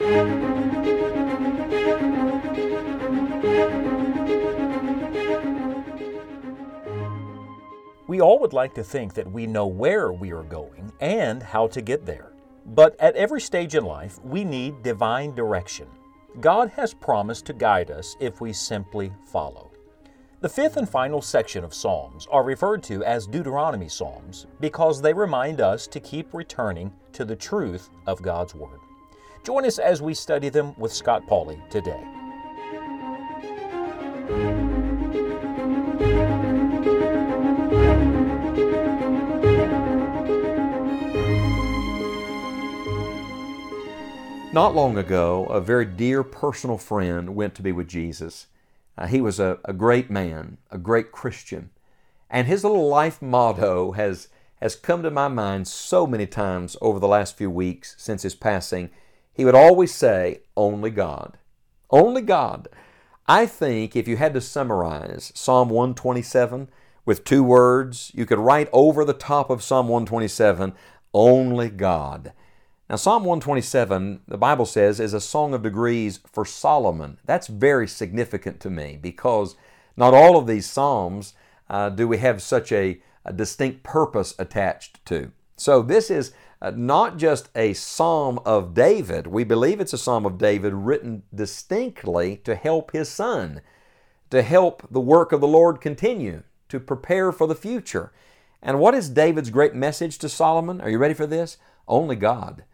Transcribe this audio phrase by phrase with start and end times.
[0.00, 0.06] We
[8.20, 11.80] all would like to think that we know where we are going and how to
[11.82, 12.32] get there.
[12.64, 15.88] But at every stage in life, we need divine direction.
[16.40, 19.72] God has promised to guide us if we simply follow.
[20.40, 25.12] The fifth and final section of Psalms are referred to as Deuteronomy Psalms because they
[25.12, 28.78] remind us to keep returning to the truth of God's Word.
[29.44, 32.04] Join us as we study them with Scott Pauley today.
[44.50, 48.46] Not long ago, a very dear personal friend went to be with Jesus.
[48.96, 51.70] Uh, he was a, a great man, a great Christian.
[52.28, 54.28] And his little life motto has,
[54.60, 58.34] has come to my mind so many times over the last few weeks since his
[58.34, 58.90] passing.
[59.38, 61.38] He would always say, Only God.
[61.90, 62.68] Only God.
[63.28, 66.68] I think if you had to summarize Psalm 127
[67.06, 70.74] with two words, you could write over the top of Psalm 127,
[71.14, 72.32] Only God.
[72.90, 77.18] Now, Psalm 127, the Bible says, is a song of degrees for Solomon.
[77.24, 79.54] That's very significant to me because
[79.96, 81.34] not all of these Psalms
[81.70, 85.30] uh, do we have such a, a, distinct purpose attached to.
[85.56, 89.26] So, this is uh, not just a Psalm of David.
[89.26, 93.60] We believe it's a Psalm of David written distinctly to help his son,
[94.30, 98.12] to help the work of the Lord continue, to prepare for the future.
[98.62, 100.80] And what is David's great message to Solomon?
[100.80, 101.58] Are you ready for this?
[101.86, 102.64] Only God.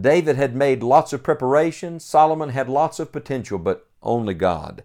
[0.00, 4.84] David had made lots of preparation, Solomon had lots of potential, but only God.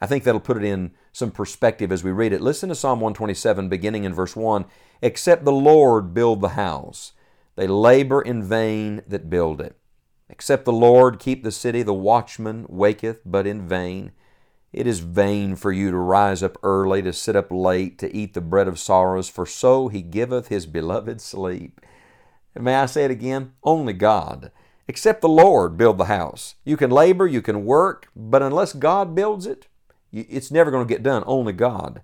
[0.00, 2.40] I think that'll put it in some perspective as we read it.
[2.40, 4.64] Listen to Psalm 127, beginning in verse 1
[5.02, 7.12] Except the Lord build the house,
[7.60, 9.76] they labor in vain that build it.
[10.30, 14.12] Except the Lord keep the city, the watchman waketh, but in vain.
[14.72, 18.32] It is vain for you to rise up early, to sit up late, to eat
[18.32, 21.82] the bread of sorrows, for so he giveth his beloved sleep.
[22.54, 23.52] And May I say it again?
[23.62, 24.52] Only God.
[24.88, 26.54] Except the Lord build the house.
[26.64, 29.66] You can labor, you can work, but unless God builds it,
[30.10, 31.24] it's never going to get done.
[31.26, 32.00] Only God.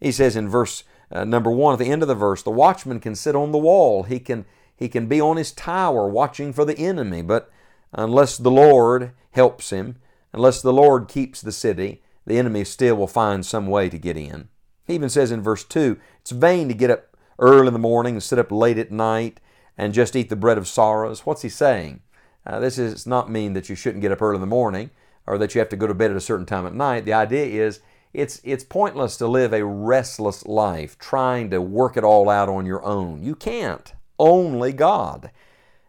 [0.00, 3.00] He says in verse uh, number one, at the end of the verse, the watchman
[3.00, 4.04] can sit on the wall.
[4.04, 4.44] He can
[4.76, 7.50] he can be on his tower watching for the enemy, but
[7.92, 9.96] unless the Lord helps him,
[10.32, 14.16] unless the Lord keeps the city, the enemy still will find some way to get
[14.16, 14.48] in.
[14.86, 18.14] He even says in verse 2 it's vain to get up early in the morning
[18.14, 19.40] and sit up late at night
[19.76, 21.26] and just eat the bread of sorrows.
[21.26, 22.00] What's he saying?
[22.46, 24.90] Uh, this does not mean that you shouldn't get up early in the morning
[25.26, 27.04] or that you have to go to bed at a certain time at night.
[27.04, 27.80] The idea is
[28.12, 32.66] it's, it's pointless to live a restless life trying to work it all out on
[32.66, 33.22] your own.
[33.22, 33.92] You can't.
[34.22, 35.32] Only God.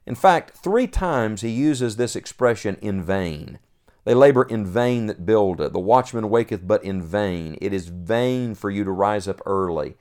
[0.07, 3.59] In fact, three times he uses this expression in vain.
[4.05, 5.71] They labor in vain that build it.
[5.71, 7.59] The watchman waketh but in vain.
[7.61, 9.97] It is vain for you to rise up early.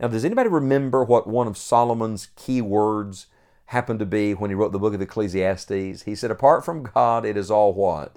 [0.00, 3.28] Now, does anybody remember what one of Solomon's key words
[3.66, 6.02] happened to be when he wrote the book of Ecclesiastes?
[6.02, 8.16] He said, Apart from God, it is all what?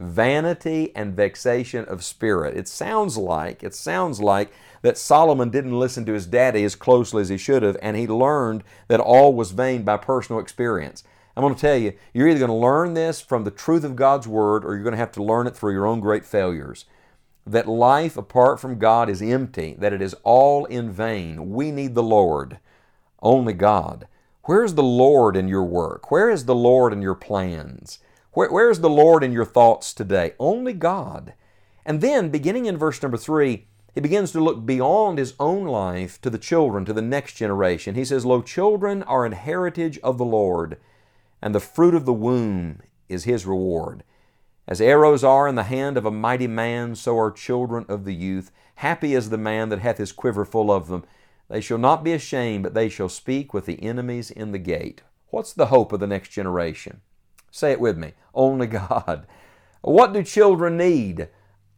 [0.00, 2.56] Vanity and vexation of spirit.
[2.56, 4.52] It sounds like, it sounds like
[4.82, 8.06] that Solomon didn't listen to his daddy as closely as he should have, and he
[8.06, 11.04] learned that all was vain by personal experience.
[11.36, 13.94] I'm going to tell you, you're either going to learn this from the truth of
[13.94, 16.86] God's Word or you're going to have to learn it through your own great failures
[17.46, 21.50] that life apart from God is empty, that it is all in vain.
[21.50, 22.58] We need the Lord,
[23.22, 24.06] only God.
[24.44, 26.10] Where's the Lord in your work?
[26.10, 27.98] Where is the Lord in your plans?
[28.32, 30.34] Where, where's the Lord in your thoughts today?
[30.38, 31.34] Only God.
[31.84, 36.20] And then, beginning in verse number three, he begins to look beyond his own life
[36.20, 37.96] to the children, to the next generation.
[37.96, 40.78] He says, Lo, children are an heritage of the Lord,
[41.42, 44.04] and the fruit of the womb is his reward.
[44.68, 48.14] As arrows are in the hand of a mighty man, so are children of the
[48.14, 48.52] youth.
[48.76, 51.04] Happy is the man that hath his quiver full of them.
[51.48, 55.02] They shall not be ashamed, but they shall speak with the enemies in the gate.
[55.30, 57.00] What's the hope of the next generation?
[57.50, 58.12] Say it with me.
[58.34, 59.26] Only God.
[59.82, 61.28] What do children need?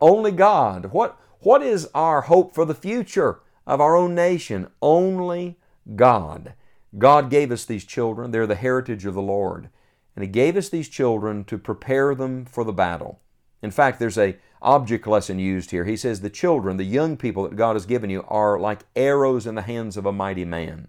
[0.01, 0.87] Only God.
[0.93, 4.69] What, what is our hope for the future of our own nation?
[4.81, 5.59] Only
[5.95, 6.55] God.
[6.99, 8.31] God gave us these children.
[8.31, 9.69] They're the heritage of the Lord.
[10.15, 13.21] And He gave us these children to prepare them for the battle.
[13.63, 15.85] In fact, there's a object lesson used here.
[15.85, 19.47] He says the children, the young people that God has given you, are like arrows
[19.47, 20.89] in the hands of a mighty man.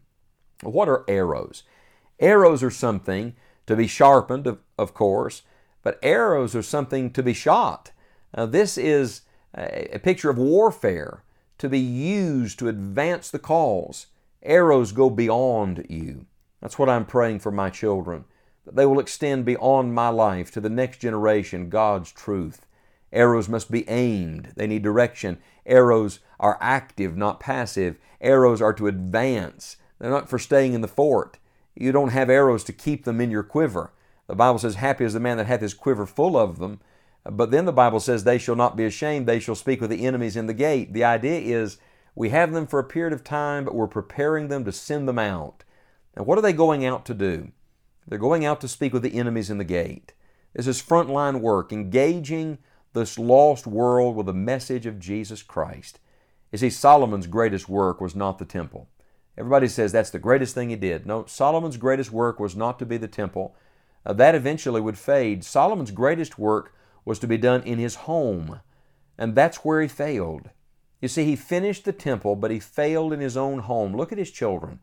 [0.62, 1.63] What are arrows?
[2.19, 3.36] Arrows are something
[3.68, 5.44] to be sharpened, of, of course,
[5.81, 7.92] but arrows are something to be shot.
[8.36, 9.21] This is
[9.56, 11.24] a, a picture of warfare
[11.57, 14.07] to be used to advance the cause.
[14.42, 16.25] Arrows go beyond you.
[16.62, 18.25] That's what I'm praying for my children
[18.65, 22.66] that they will extend beyond my life to the next generation God's truth.
[23.12, 25.38] Arrows must be aimed, they need direction.
[25.66, 27.98] Arrows are active, not passive.
[28.21, 31.38] Arrows are to advance, they're not for staying in the fort.
[31.75, 33.94] You don't have arrows to keep them in your quiver.
[34.28, 36.80] The Bible says, Happy is the man that hath his quiver full of them.
[37.30, 40.06] But then the Bible says, They shall not be ashamed, they shall speak with the
[40.06, 40.94] enemies in the gate.
[40.94, 41.78] The idea is,
[42.16, 45.20] we have them for a period of time, but we're preparing them to send them
[45.20, 45.64] out.
[46.16, 47.52] And what are they going out to do?
[48.08, 50.14] They're going out to speak with the enemies in the gate.
[50.54, 52.60] This is frontline work, engaging
[52.94, 56.00] this lost world with the message of Jesus Christ.
[56.52, 58.88] You see, Solomon's greatest work was not the temple.
[59.38, 61.06] Everybody says that's the greatest thing he did.
[61.06, 63.56] No, Solomon's greatest work was not to be the temple.
[64.06, 65.44] Uh, that eventually would fade.
[65.44, 66.74] Solomon's greatest work
[67.06, 68.59] was to be done in his home,
[69.18, 70.50] and that's where he failed.
[71.01, 73.95] You see, he finished the temple, but he failed in his own home.
[73.95, 74.80] Look at his children.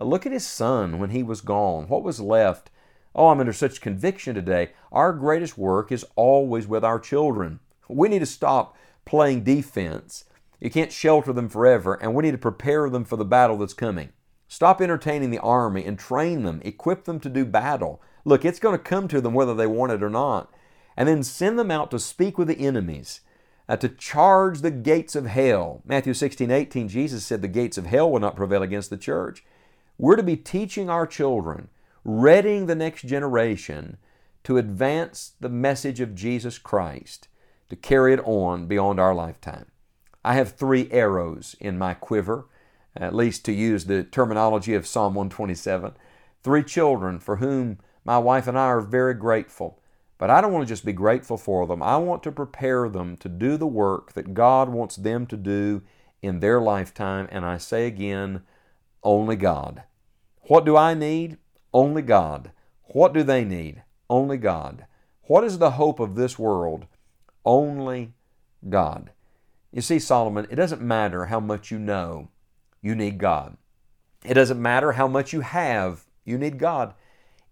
[0.00, 1.88] Uh, look at his son when he was gone.
[1.88, 2.70] What was left?
[3.14, 4.70] Oh, I'm under such conviction today.
[4.90, 7.60] Our greatest work is always with our children.
[7.88, 10.24] We need to stop playing defense.
[10.62, 13.74] You can't shelter them forever, and we need to prepare them for the battle that's
[13.74, 14.10] coming.
[14.46, 18.00] Stop entertaining the army and train them, equip them to do battle.
[18.24, 20.52] Look, it's going to come to them whether they want it or not.
[20.96, 23.22] And then send them out to speak with the enemies
[23.68, 25.82] uh, to charge the gates of hell.
[25.84, 29.44] Matthew 16, 18, Jesus said the gates of hell will not prevail against the church.
[29.98, 31.70] We're to be teaching our children,
[32.04, 33.96] readying the next generation
[34.44, 37.26] to advance the message of Jesus Christ,
[37.68, 39.66] to carry it on beyond our lifetime.
[40.24, 42.46] I have three arrows in my quiver,
[42.96, 45.94] at least to use the terminology of Psalm 127.
[46.42, 49.80] Three children for whom my wife and I are very grateful.
[50.18, 51.82] But I don't want to just be grateful for them.
[51.82, 55.82] I want to prepare them to do the work that God wants them to do
[56.20, 57.26] in their lifetime.
[57.32, 58.42] And I say again,
[59.02, 59.82] only God.
[60.42, 61.38] What do I need?
[61.74, 62.52] Only God.
[62.84, 63.82] What do they need?
[64.08, 64.86] Only God.
[65.22, 66.86] What is the hope of this world?
[67.44, 68.12] Only
[68.68, 69.10] God.
[69.72, 72.28] You see, Solomon, it doesn't matter how much you know,
[72.82, 73.56] you need God.
[74.24, 76.94] It doesn't matter how much you have, you need God.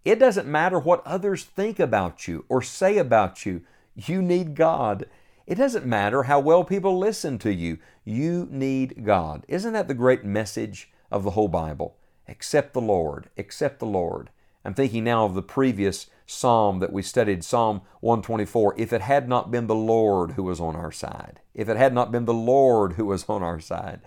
[0.05, 3.63] It doesn't matter what others think about you or say about you.
[3.95, 5.07] You need God.
[5.47, 7.79] It doesn't matter how well people listen to you.
[8.05, 9.45] You need God.
[9.49, 11.97] Isn't that the great message of the whole Bible?
[12.29, 13.29] Accept the Lord.
[13.37, 14.31] Accept the Lord.
[14.65, 18.75] I'm thinking now of the previous psalm that we studied, Psalm 124.
[18.79, 21.93] If it had not been the Lord who was on our side, if it had
[21.93, 24.01] not been the Lord who was on our side,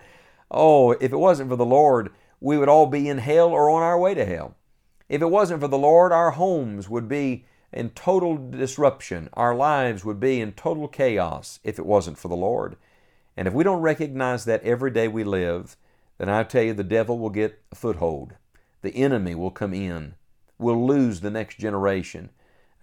[0.50, 2.10] oh, if it wasn't for the Lord,
[2.40, 4.56] we would all be in hell or on our way to hell.
[5.08, 9.28] If it wasn't for the Lord, our homes would be in total disruption.
[9.34, 12.76] Our lives would be in total chaos if it wasn't for the Lord.
[13.36, 15.76] And if we don't recognize that every day we live,
[16.18, 18.34] then I tell you, the devil will get a foothold.
[18.82, 20.14] The enemy will come in.
[20.58, 22.30] We'll lose the next generation.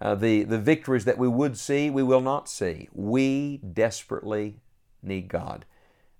[0.00, 2.88] Uh, the, the victories that we would see, we will not see.
[2.92, 4.56] We desperately
[5.02, 5.64] need God.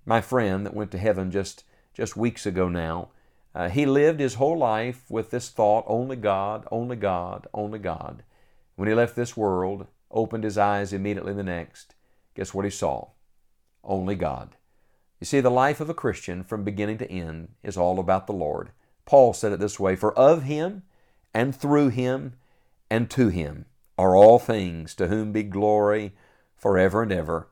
[0.05, 1.63] My friend that went to heaven just,
[1.93, 3.09] just weeks ago now,
[3.55, 8.23] uh, he lived his whole life with this thought only God, only God, only God.
[8.75, 11.93] When he left this world, opened his eyes immediately the next,
[12.35, 13.09] guess what he saw?
[13.83, 14.55] Only God.
[15.19, 18.33] You see, the life of a Christian from beginning to end is all about the
[18.33, 18.71] Lord.
[19.05, 20.83] Paul said it this way For of him,
[21.33, 22.33] and through him,
[22.89, 23.65] and to him
[23.97, 26.13] are all things, to whom be glory
[26.55, 27.49] forever and ever.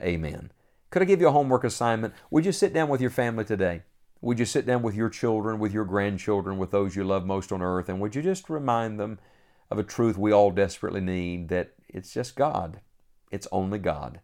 [0.00, 0.50] Amen.
[0.90, 2.14] Could I give you a homework assignment?
[2.30, 3.82] Would you sit down with your family today?
[4.20, 7.52] Would you sit down with your children, with your grandchildren, with those you love most
[7.52, 9.18] on earth, and would you just remind them
[9.70, 12.80] of a truth we all desperately need that it's just God?
[13.30, 14.20] It's only God.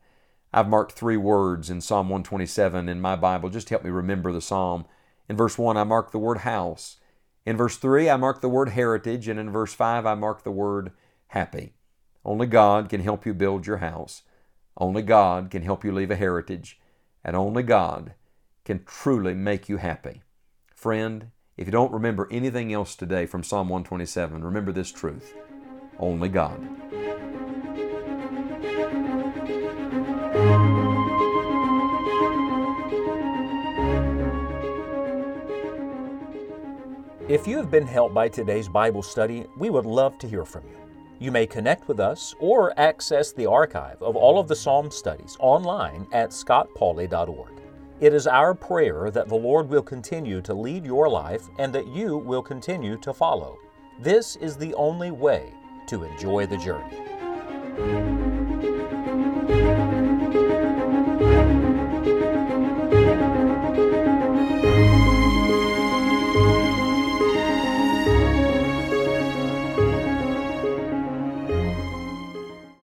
[0.53, 4.41] I've marked three words in Psalm 127 in my Bible just help me remember the
[4.41, 4.85] psalm.
[5.29, 6.97] In verse 1, I mark the word house.
[7.51, 9.27] In verse 3, I mark the word heritage.
[9.27, 10.93] And in verse 5, I mark the word
[11.27, 11.73] happy.
[12.25, 14.23] Only God can help you build your house.
[14.77, 16.79] Only God can help you leave a heritage.
[17.25, 18.15] And only God
[18.65, 20.23] can truly make you happy.
[20.77, 25.35] Friend, if you don't remember anything else today from Psalm 127, remember this truth
[25.99, 27.00] only God.
[37.31, 40.65] If you have been helped by today's Bible study, we would love to hear from
[40.67, 40.77] you.
[41.21, 45.37] You may connect with us or access the archive of all of the Psalm studies
[45.39, 47.53] online at scottpauley.org.
[48.01, 51.87] It is our prayer that the Lord will continue to lead your life and that
[51.87, 53.59] you will continue to follow.
[54.01, 55.55] This is the only way
[55.87, 58.20] to enjoy the journey.